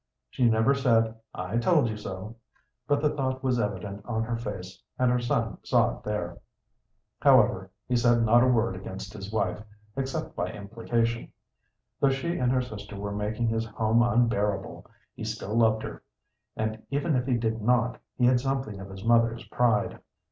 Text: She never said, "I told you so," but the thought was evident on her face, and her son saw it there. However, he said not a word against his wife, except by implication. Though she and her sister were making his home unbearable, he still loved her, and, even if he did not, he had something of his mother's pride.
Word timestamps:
She 0.31 0.49
never 0.49 0.73
said, 0.73 1.13
"I 1.31 1.57
told 1.59 1.87
you 1.87 1.95
so," 1.95 2.35
but 2.87 3.01
the 3.03 3.11
thought 3.11 3.43
was 3.43 3.59
evident 3.59 4.03
on 4.03 4.23
her 4.23 4.35
face, 4.35 4.81
and 4.97 5.11
her 5.11 5.19
son 5.19 5.59
saw 5.63 5.95
it 5.95 6.03
there. 6.03 6.39
However, 7.19 7.69
he 7.87 7.95
said 7.95 8.23
not 8.25 8.41
a 8.41 8.47
word 8.47 8.75
against 8.75 9.13
his 9.13 9.31
wife, 9.31 9.61
except 9.95 10.35
by 10.35 10.51
implication. 10.53 11.31
Though 11.99 12.09
she 12.09 12.39
and 12.39 12.51
her 12.51 12.63
sister 12.63 12.95
were 12.99 13.11
making 13.13 13.49
his 13.49 13.67
home 13.67 14.01
unbearable, 14.01 14.87
he 15.13 15.23
still 15.23 15.55
loved 15.55 15.83
her, 15.83 16.01
and, 16.57 16.81
even 16.89 17.15
if 17.15 17.27
he 17.27 17.37
did 17.37 17.61
not, 17.61 17.99
he 18.17 18.25
had 18.25 18.39
something 18.39 18.79
of 18.79 18.89
his 18.89 19.03
mother's 19.05 19.43
pride. 19.49 19.99